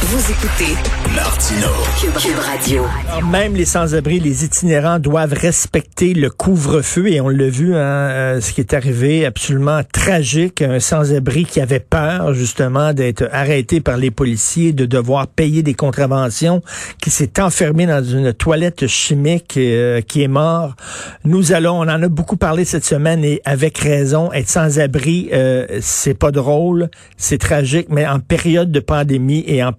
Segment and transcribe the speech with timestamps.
[0.00, 0.74] Vous écoutez
[1.14, 1.66] Martino.
[2.00, 2.84] Cube, Radio.
[3.32, 8.40] Même les sans-abri, les itinérants doivent respecter le couvre-feu et on l'a vu, hein, euh,
[8.40, 13.96] ce qui est arrivé absolument tragique, un sans-abri qui avait peur justement d'être arrêté par
[13.96, 16.62] les policiers, de devoir payer des contraventions,
[17.02, 20.76] qui s'est enfermé dans une toilette chimique euh, qui est mort.
[21.24, 25.66] Nous allons, on en a beaucoup parlé cette semaine et avec raison, être sans-abri, euh,
[25.80, 29.72] c'est pas drôle, c'est tragique, mais en période de pandémie et en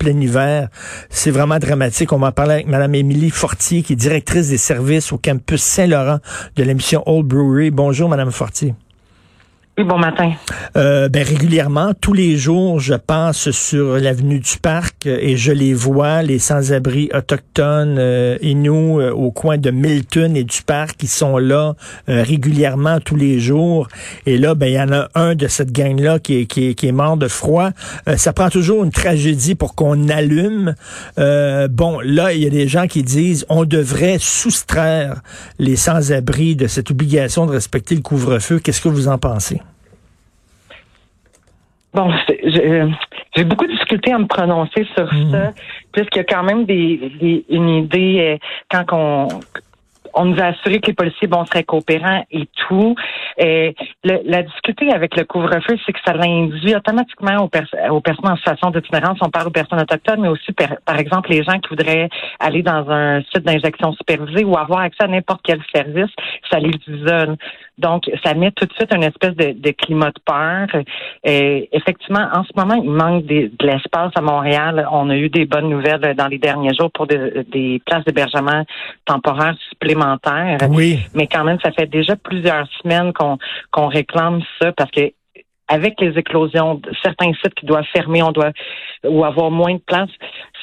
[1.10, 2.12] C'est vraiment dramatique.
[2.14, 6.20] On va parler avec Mme Émilie Fortier, qui est directrice des services au campus Saint-Laurent
[6.56, 7.72] de l'émission Old Brewery.
[7.72, 8.74] Bonjour, Mme Fortier
[9.84, 10.34] bon matin.
[10.76, 15.74] Euh, ben, régulièrement, tous les jours, je passe sur l'avenue du Parc et je les
[15.74, 21.08] vois, les sans-abri autochtones euh, nous euh, au coin de Milton et du Parc, qui
[21.08, 21.76] sont là
[22.10, 23.88] euh, régulièrement tous les jours.
[24.26, 26.88] Et là, ben, il y en a un de cette gang-là qui est, qui, qui
[26.88, 27.70] est mort de froid.
[28.18, 30.76] ça prend toujours une tragédie pour qu'on allume.
[31.18, 35.22] bon, là, il y a des gens qui disent on devrait soustraire
[35.58, 38.60] les sans-abri de cette obligation de respecter le couvre-feu.
[38.60, 39.62] Qu'est-ce que vous en pensez?
[41.94, 42.12] Bon,
[43.36, 45.32] j'ai beaucoup de difficultés à me prononcer sur mhm.
[45.32, 45.54] ça,
[45.92, 49.28] puisqu'il y a quand même des, une idée quand on
[50.14, 52.96] on nous a assuré que les policiers bon, seraient coopérants et tout.
[53.38, 58.36] Et la difficulté avec le couvre-feu, c'est que ça l'induit automatiquement aux, aux personnes en
[58.36, 59.18] situation d'itinérance.
[59.22, 62.90] On parle aux personnes autochtones, mais aussi, par, exemple, les gens qui voudraient aller dans
[62.90, 66.12] un site d'injection supervisé ou avoir accès à n'importe quel service,
[66.50, 67.36] ça les isole.
[67.80, 70.84] Donc, ça met tout de suite une espèce de, climat de peur.
[71.24, 74.88] Et effectivement, en ce moment, il manque de l'espace à Montréal.
[74.92, 78.64] On a eu des bonnes nouvelles dans les derniers jours pour des places d'hébergement
[79.06, 81.00] temporaires supplémentaires oui.
[81.14, 83.38] Mais quand même, ça fait déjà plusieurs semaines qu'on
[83.72, 85.12] qu'on réclame ça parce que
[85.70, 88.52] avec les éclosions, certains sites qui doivent fermer, on doit
[89.06, 90.10] ou avoir moins de place,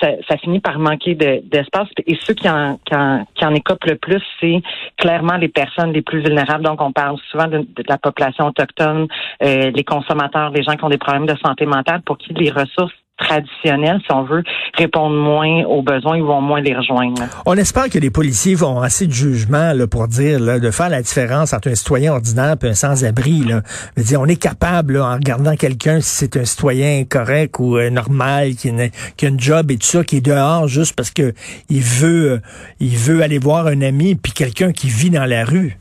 [0.01, 1.89] ça, ça finit par manquer d'espace.
[2.07, 4.61] et ceux qui en, qui en, qui en écopent le plus, c'est
[4.99, 6.65] clairement les personnes les plus vulnérables.
[6.65, 9.07] Donc, on parle souvent de, la population autochtone,
[9.43, 12.51] euh, les consommateurs, les gens qui ont des problèmes de santé mentale, pour qui les
[12.51, 14.43] ressources traditionnels, si on veut,
[14.75, 17.23] répondre moins aux besoins, ils vont moins les rejoindre.
[17.47, 20.89] On espère que les policiers vont assez de jugement là, pour dire là, de faire
[20.89, 23.41] la différence entre un citoyen ordinaire et un sans-abri.
[23.41, 23.63] Là.
[23.97, 28.55] Dire, on est capable, en regardant quelqu'un, si c'est un citoyen correct ou euh, normal,
[28.55, 28.71] qui,
[29.17, 31.33] qui, a une job et tout ça, qui est dehors juste parce que
[31.71, 32.41] il veut,
[32.81, 35.79] il veut aller voir un ami, puis quelqu'un qui vit dans la rue.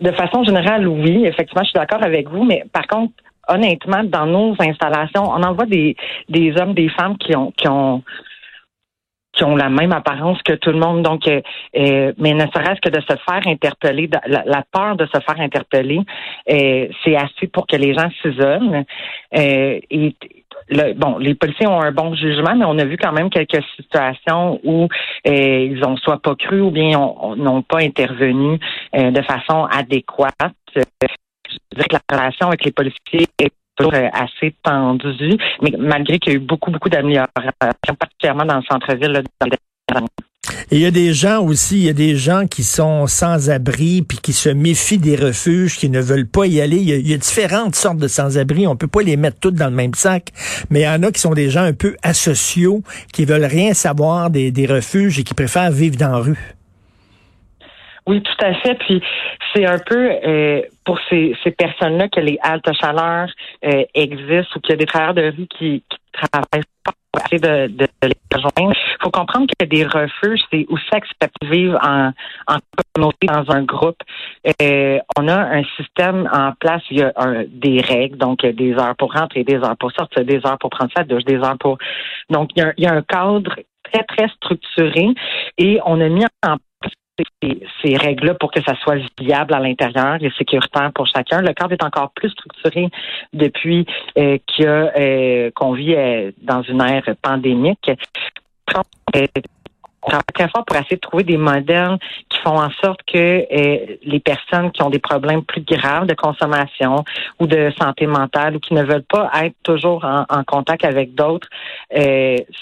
[0.00, 3.14] De façon générale, oui, effectivement, je suis d'accord avec vous, mais par contre,
[3.48, 5.96] honnêtement, dans nos installations, on en voit des,
[6.28, 8.02] des hommes, des femmes qui ont qui ont
[9.36, 11.02] qui ont la même apparence que tout le monde.
[11.02, 11.40] Donc, euh,
[11.76, 16.00] euh, mais ne serait-ce que de se faire interpeller, la, peur de se faire interpeller,
[16.50, 18.84] euh, c'est assez pour que les gens s'isolent.
[19.32, 20.16] et
[20.68, 23.62] le, bon, les policiers ont un bon jugement, mais on a vu quand même quelques
[23.76, 24.88] situations où
[25.24, 26.98] ils ont soit pas cru ou bien
[27.36, 28.58] n'ont pas intervenu
[28.92, 30.32] de façon adéquate
[31.74, 36.32] dirais que la relation avec les policiers est toujours euh, assez tendue, mais malgré qu'il
[36.32, 37.52] y a eu beaucoup, beaucoup d'améliorations,
[37.98, 39.22] particulièrement dans le centre-ville.
[40.70, 43.50] Et il y a des gens aussi, il y a des gens qui sont sans
[43.50, 46.78] abri puis qui se méfient des refuges, qui ne veulent pas y aller.
[46.78, 48.66] Il y a, différentes sortes de sans-abri.
[48.66, 50.30] On peut pas les mettre toutes dans le même sac.
[50.70, 53.74] Mais il y en a qui sont des gens un peu asociaux, qui veulent rien
[53.74, 56.56] savoir des, des refuges et qui préfèrent vivre dans la rue.
[58.06, 58.74] Oui, tout à fait.
[58.74, 59.02] Puis
[59.54, 63.28] c'est un peu euh, pour ces, ces personnes-là que les haltes chaleur
[63.64, 67.40] euh, existent ou qu'il y a des travailleurs de rue qui, qui travaillent pour essayer
[67.40, 68.72] de, de, les rejoindre.
[68.76, 72.12] Il faut comprendre que des refuges, c'est aussi accepté de vivre en,
[72.46, 72.58] en
[72.94, 74.00] communauté, dans un groupe.
[74.62, 77.12] Euh, on a un système en place, il y a
[77.48, 80.92] des règles, donc des heures pour rentrer, des heures pour sortir, des heures pour prendre
[80.96, 81.78] sa douche, des heures pour...
[82.30, 85.08] Donc, il y a, il y a un cadre très, très structuré
[85.58, 86.56] et on a mis en
[87.82, 91.40] ces, règles-là pour que ça soit viable à l'intérieur et sécuritaire pour chacun.
[91.40, 92.88] Le cadre est encore plus structuré
[93.32, 93.86] depuis
[94.18, 97.90] euh, euh, qu'on vit euh, dans une ère pandémique.
[100.02, 101.98] On travaille très fort pour essayer de trouver des modèles
[102.28, 103.44] qui font en sorte que
[104.04, 107.04] les personnes qui ont des problèmes plus graves de consommation
[107.40, 111.48] ou de santé mentale ou qui ne veulent pas être toujours en, contact avec d'autres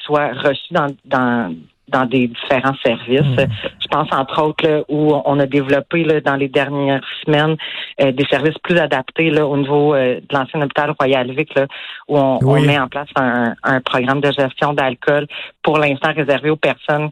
[0.05, 1.55] soient reçues dans, dans
[1.89, 3.21] dans des différents services.
[3.21, 3.47] Hmm.
[3.81, 7.57] Je pense entre autres où on a développé là, dans les dernières semaines
[8.01, 11.67] euh, des services plus adaptés là, au niveau euh, de l'ancien hôpital Royal Vic, là,
[12.09, 15.27] où on, on, met en place un, un programme de gestion d'alcool
[15.63, 17.11] pour l'instant réservé aux personnes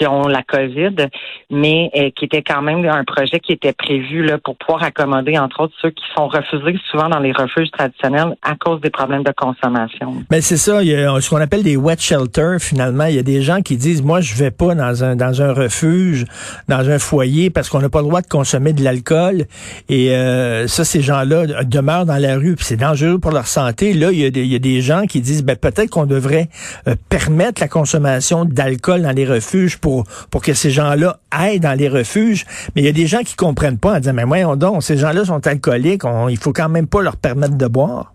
[0.00, 1.08] qui ont la COVID,
[1.50, 5.38] mais euh, qui était quand même un projet qui était prévu là, pour pouvoir accommoder,
[5.38, 9.24] entre autres, ceux qui sont refusés souvent dans les refuges traditionnels à cause des problèmes
[9.24, 10.14] de consommation.
[10.30, 13.04] Mais c'est ça, il y a ce qu'on appelle des wet shelters, finalement.
[13.04, 15.52] Il y a des gens qui disent, moi, je vais pas dans un, dans un
[15.52, 16.24] refuge,
[16.68, 19.44] dans un foyer, parce qu'on n'a pas le droit de consommer de l'alcool.
[19.90, 23.92] Et euh, ça, ces gens-là demeurent dans la rue, puis c'est dangereux pour leur santé.
[23.92, 26.06] Là, il y a des, il y a des gens qui disent, ben, peut-être qu'on
[26.06, 26.48] devrait
[26.88, 29.89] euh, permettre la consommation d'alcool dans les refuges pour,
[30.30, 32.44] pour que ces gens-là aillent dans les refuges.
[32.74, 34.96] Mais il y a des gens qui comprennent pas en disant, mais voyons donc, ces
[34.96, 38.12] gens-là sont alcooliques, il faut quand même pas leur permettre de boire.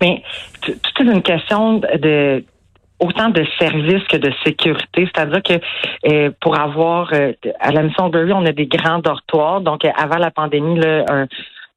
[0.00, 0.22] Mais
[0.60, 2.44] tout est une question de
[2.98, 5.08] autant de services que de sécurité.
[5.14, 5.54] C'est-à-dire que
[6.08, 9.60] euh, pour avoir euh, à la mission Berry, on a des grands dortoirs.
[9.60, 10.80] Donc avant la pandémie,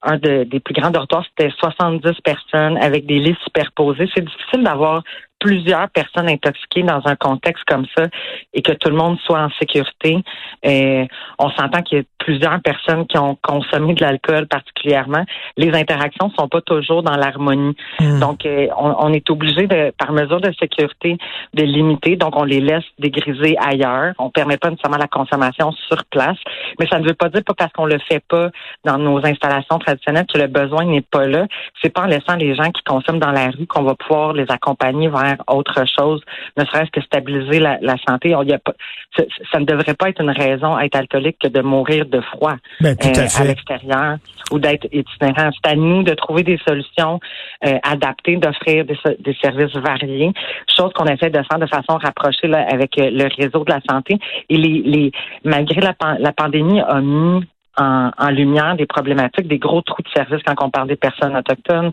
[0.01, 4.09] un des plus grands dortoirs, c'était 70 personnes avec des lits superposés.
[4.15, 5.03] C'est difficile d'avoir
[5.39, 8.05] plusieurs personnes intoxiquées dans un contexte comme ça
[8.53, 10.17] et que tout le monde soit en sécurité.
[10.63, 11.07] Et
[11.37, 15.23] on s'entend qu'il y a plusieurs personnes qui ont consommé de l'alcool particulièrement.
[15.57, 17.75] Les interactions sont pas toujours dans l'harmonie.
[17.99, 18.19] Hmm.
[18.19, 21.17] Donc, euh, on, est obligé de, par mesure de sécurité,
[21.53, 22.15] de limiter.
[22.15, 24.13] Donc, on les laisse dégriser ailleurs.
[24.19, 26.37] On permet pas nécessairement la consommation sur place.
[26.79, 28.49] Mais ça ne veut pas dire pas parce qu'on le fait pas
[28.83, 31.47] dans nos installations traditionnelles que le besoin n'est pas là.
[31.81, 34.45] C'est pas en laissant les gens qui consomment dans la rue qu'on va pouvoir les
[34.49, 36.21] accompagner vers autre chose,
[36.57, 38.35] ne serait-ce que stabiliser la, santé.
[38.35, 38.73] On, y a pas,
[39.15, 42.55] ça, ne devrait pas être une raison à être alcoolique que de mourir de froid
[42.81, 44.17] ben, euh, à, l'extérieur
[44.51, 45.49] ou d'être itinérant.
[45.53, 47.19] C'est à nous de trouver des solutions
[47.65, 50.31] euh, adaptées, d'offrir des, services variés,
[50.75, 53.81] chose qu'on essaie de faire de façon rapprochée là, avec euh, le réseau de la
[53.89, 54.17] santé.
[54.49, 55.11] Et les, les
[55.43, 57.45] malgré la, la pandémie a mis
[57.79, 61.91] en, lumière des problématiques, des gros trous de service quand on parle des personnes autochtones,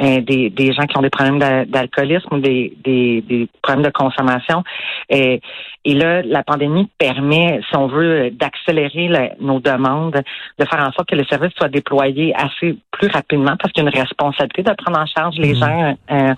[0.00, 3.90] euh, des, des, gens qui ont des problèmes d'alcoolisme ou des, des, des, problèmes de
[3.90, 4.62] consommation.
[5.08, 5.40] Et,
[5.84, 10.22] et là, la pandémie permet, si on veut, d'accélérer nos demandes,
[10.58, 13.86] de faire en sorte que le service soit déployé assez plus rapidement parce qu'il y
[13.86, 15.56] a une responsabilité de prendre en charge les mmh.
[15.56, 15.96] gens.
[16.10, 16.34] Euh,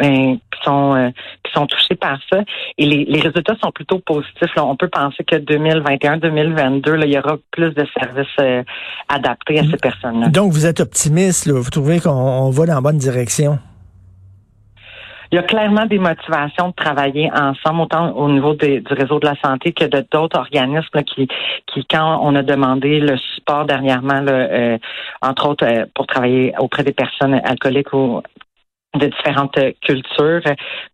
[0.00, 1.10] euh, qui sont euh,
[1.44, 2.40] qui sont touchés par ça.
[2.78, 4.52] Et les, les résultats sont plutôt positifs.
[4.56, 4.64] Là.
[4.64, 8.64] On peut penser que 2021-2022, il y aura plus de services euh,
[9.08, 10.28] adaptés à ces personnes-là.
[10.30, 11.46] Donc, vous êtes optimiste.
[11.46, 11.60] Là.
[11.60, 13.60] Vous trouvez qu'on va dans la bonne direction?
[15.30, 19.26] Il y a clairement des motivations de travailler ensemble, autant au niveau du réseau de
[19.26, 21.26] la santé que de d'autres organismes qui,
[21.66, 24.78] qui, quand on a demandé le support dernièrement, là,
[25.22, 28.22] entre autres pour travailler auprès des personnes alcooliques ou
[28.94, 30.42] de différentes cultures,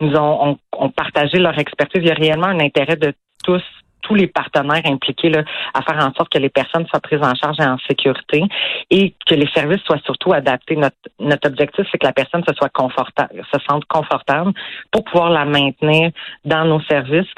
[0.00, 0.58] nous ont,
[0.96, 2.02] partagé leur expertise.
[2.02, 3.12] Il y a réellement un intérêt de
[3.44, 3.62] tous
[4.02, 5.44] tous les partenaires impliqués là,
[5.74, 8.42] à faire en sorte que les personnes soient prises en charge et en sécurité
[8.88, 10.74] et que les services soient surtout adaptés.
[10.74, 14.52] Notre, notre objectif, c'est que la personne se soit confortable, se sente confortable
[14.90, 16.12] pour pouvoir la maintenir
[16.46, 17.28] dans nos services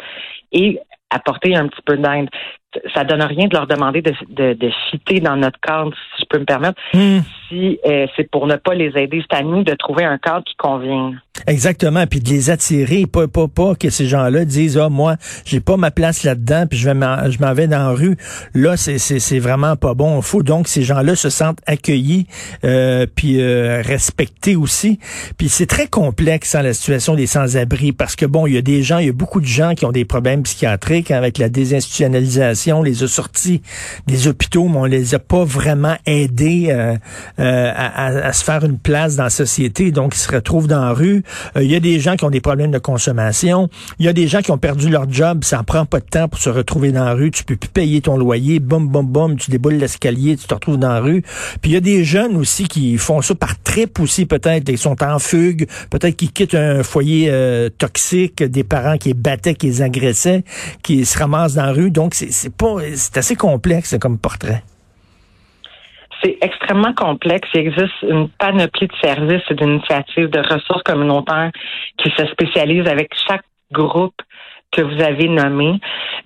[0.52, 0.78] et
[1.10, 2.30] apporter un petit peu d'aide
[2.94, 6.26] ça donne rien de leur demander de, de, de citer dans notre cadre, si je
[6.28, 7.20] peux me permettre, hmm.
[7.86, 9.22] Euh, c'est pour ne pas les aider.
[9.30, 11.12] C'est à de trouver un cadre qui convient.
[11.46, 15.60] Exactement, puis de les attirer, pas pas pas que ces gens-là disent ah moi j'ai
[15.60, 18.16] pas ma place là-dedans, puis je vais je m'en vais dans la rue.
[18.54, 20.18] Là c'est vraiment pas bon.
[20.18, 22.26] Il faut donc ces gens-là se sentent accueillis,
[22.64, 25.00] euh, puis euh, respectés aussi.
[25.36, 28.62] Puis c'est très complexe hein, la situation des sans-abri parce que bon il y a
[28.62, 31.48] des gens, il y a beaucoup de gens qui ont des problèmes psychiatriques avec la
[31.48, 33.62] désinstitutionnalisation on les a sortis
[34.06, 36.96] des hôpitaux, mais on les a pas vraiment aidés euh,
[37.42, 39.90] euh, à, se faire une place dans la société.
[39.90, 41.22] Donc, ils se retrouvent dans la rue.
[41.56, 43.68] Euh, il y a des gens qui ont des problèmes de consommation.
[43.98, 45.44] Il y a des gens qui ont perdu leur job.
[45.44, 47.30] Ça en prend pas de temps pour se retrouver dans la rue.
[47.30, 48.60] Tu peux plus payer ton loyer.
[48.60, 49.36] Boum, boum, boum.
[49.36, 50.36] Tu déboules l'escalier.
[50.36, 51.22] Tu te retrouves dans la rue.
[51.60, 54.68] Puis il y a des jeunes aussi qui font ça par trip aussi, peut-être.
[54.68, 55.66] Ils sont en fugue.
[55.90, 57.32] Peut-être qu'ils quittent un foyer
[57.78, 60.44] toxique, des parents qui les battaient, qui les agressaient,
[60.82, 61.90] qui se ramassent dans la rue.
[61.90, 64.62] Donc, c'est c'est assez complexe comme portrait.
[66.22, 67.48] C'est extrêmement complexe.
[67.54, 71.50] Il existe une panoplie de services et d'initiatives de ressources communautaires
[71.98, 74.20] qui se spécialisent avec chaque groupe
[74.72, 75.78] que vous avez nommé.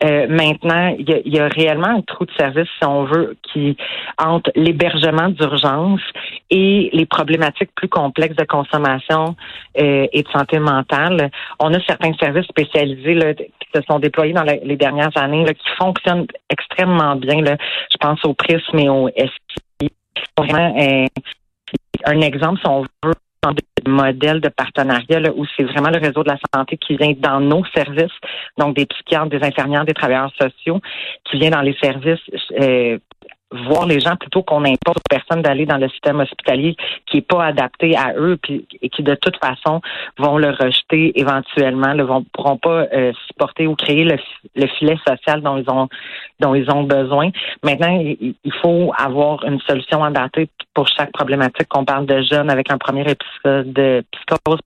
[0.05, 3.77] Euh, maintenant, il y, a, réellement un trou de service, si on veut, qui
[4.19, 6.01] entre l'hébergement d'urgence
[6.51, 9.35] et les problématiques plus complexes de consommation
[9.79, 11.31] euh, et de santé mentale.
[11.59, 15.53] On a certains services spécialisés là, qui se sont déployés dans les dernières années là,
[15.53, 17.43] qui fonctionnent extrêmement bien.
[17.43, 17.57] Là.
[17.91, 19.09] Je pense au Prisme et au
[20.17, 20.53] SPI.
[20.53, 21.07] Euh,
[22.05, 23.15] un exemple, si on veut,
[23.53, 27.13] de modèle de partenariat là, où c'est vraiment le réseau de la santé qui vient
[27.17, 28.13] dans nos services,
[28.59, 30.81] donc des psychiatres, des infirmières, des travailleurs sociaux,
[31.25, 32.21] qui vient dans les services
[32.61, 32.99] euh,
[33.53, 36.77] voir les gens plutôt qu'on impose aux personnes d'aller dans le système hospitalier
[37.07, 39.81] qui est pas adapté à eux puis et qui de toute façon
[40.19, 44.17] vont le rejeter éventuellement, ne pourront pas euh, supporter ou créer le,
[44.57, 45.89] le, filet social dont ils ont
[46.41, 47.31] dont ils ont besoin.
[47.63, 52.71] Maintenant, il, faut avoir une solution adaptée pour chaque problématique qu'on parle de jeunes avec
[52.71, 54.61] un premier épisode de psychose.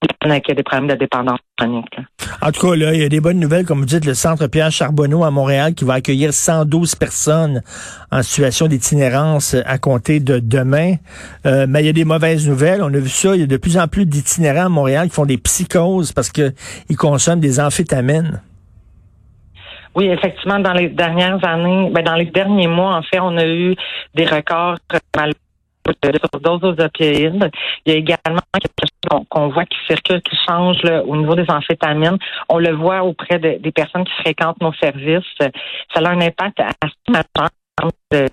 [0.00, 1.96] Qui a des problèmes de dépendance chronique.
[2.40, 4.46] En tout cas, là, il y a des bonnes nouvelles, comme vous dites, le Centre
[4.46, 7.62] Pierre Charbonneau à Montréal qui va accueillir 112 personnes
[8.12, 10.94] en situation d'itinérance à compter de demain.
[11.46, 12.82] Euh, mais il y a des mauvaises nouvelles.
[12.82, 13.34] On a vu ça.
[13.34, 16.30] Il y a de plus en plus d'itinérants à Montréal qui font des psychoses parce
[16.30, 16.52] qu'ils
[16.96, 18.40] consomment des amphétamines.
[19.96, 23.46] Oui, effectivement, dans les dernières années, ben dans les derniers mois, en fait, on a
[23.46, 23.74] eu
[24.14, 24.76] des records
[25.16, 25.32] mal
[26.32, 27.50] sur d'autres opioïdes.
[27.84, 28.87] Il y a également quelque
[29.28, 32.18] qu'on voit qui circule, qui change au niveau des amphétamines.
[32.48, 35.24] On le voit auprès des personnes qui fréquentent nos services.
[35.40, 37.50] Ça a un impact assez majeur
[38.10, 38.26] de,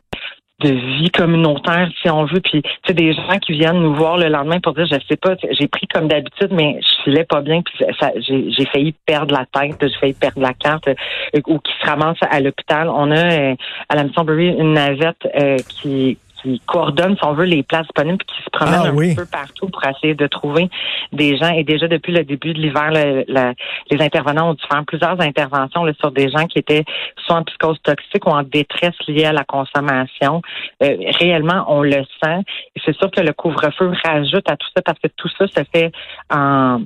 [0.61, 2.39] de vie communautaire, si on veut.
[2.39, 5.17] Puis, tu sais, des gens qui viennent nous voir le lendemain pour dire, je sais
[5.17, 7.85] pas, j'ai pris comme d'habitude, mais je filais pas bien, puis
[8.19, 12.17] j'ai failli perdre la tête, j'ai failli perdre la carte, euh, ou qui se ramassent
[12.29, 12.89] à l'hôpital.
[12.89, 13.55] On a euh,
[13.89, 18.41] à la une navette euh, qui qui coordonne, si on veut, les places disponibles, qui
[18.43, 20.69] se promène ah un peu partout pour essayer de trouver
[21.11, 21.49] des gens.
[21.49, 26.11] Et déjà depuis le début de l'hiver, les intervenants ont dû faire plusieurs interventions sur
[26.11, 26.85] des gens qui étaient
[27.25, 30.41] soit en psychose toxique ou en détresse liée à la consommation.
[30.83, 32.41] Euh, réellement, on le sent.
[32.75, 35.63] Et c'est sûr que le couvre-feu rajoute à tout ça parce que tout ça se
[35.73, 35.91] fait
[36.29, 36.81] en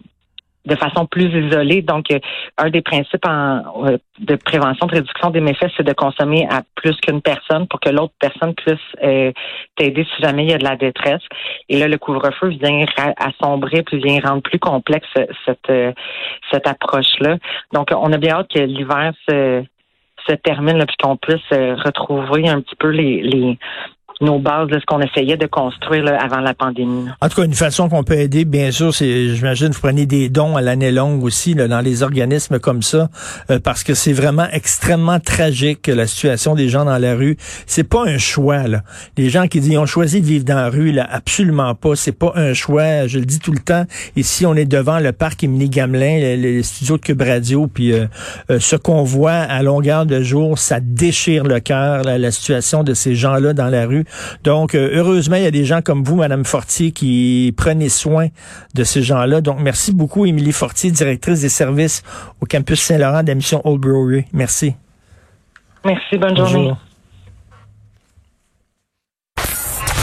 [0.66, 1.82] de façon plus isolée.
[1.82, 2.20] Donc, euh,
[2.58, 6.62] un des principes en, euh, de prévention, de réduction des méfaits, c'est de consommer à
[6.76, 9.32] plus qu'une personne pour que l'autre personne puisse euh,
[9.76, 11.22] t'aider si jamais il y a de la détresse.
[11.70, 12.86] Et là, le couvre-feu vient
[13.18, 15.08] assombrer, puis vient rendre plus complexe
[15.46, 15.72] cette,
[16.52, 17.38] cette approche-là.
[17.74, 19.64] Donc, on a bien hâte que l'hiver se,
[20.28, 23.58] se termine, puis qu'on puisse retrouver un petit peu les, les,
[24.22, 27.06] nos bases de ce qu'on essayait de construire avant la pandémie.
[27.22, 30.28] En tout cas, une façon qu'on peut aider, bien sûr, c'est, j'imagine, vous prenez des
[30.28, 33.10] dons à l'année longue aussi là, dans les organismes comme ça,
[33.50, 37.38] euh, parce que c'est vraiment extrêmement tragique la situation des gens dans la rue.
[37.66, 38.68] C'est pas un choix.
[38.68, 38.82] Là.
[39.18, 41.96] Les gens qui disent ils ont choisi de vivre dans la rue, là, absolument pas.
[41.96, 43.08] C'est pas un choix.
[43.08, 43.86] Je le dis tout le temps.
[44.18, 48.06] Ici, on est devant le parc Émilie Gamelin, les, studios de Cube Radio, puis euh,
[48.50, 52.04] euh, ce qu'on voit à longueur de jour, ça déchire le cœur.
[52.04, 54.04] La situation de ces gens-là dans la rue.
[54.44, 58.28] Donc, euh, heureusement, il y a des gens comme vous, Madame Fortier, qui prenez soin
[58.74, 59.42] de ces gens-là.
[59.42, 62.04] Donc, merci beaucoup, Émilie Fortier, directrice des services
[62.42, 64.26] au campus Saint-Laurent de la mission Old Brewery.
[64.34, 64.76] Merci.
[65.86, 66.74] Merci, bonne journée.